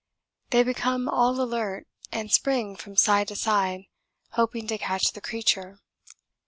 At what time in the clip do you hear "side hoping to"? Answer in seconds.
3.35-4.79